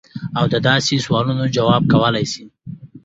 [0.37, 2.43] او د داسې سوالونو جواب کولے شي-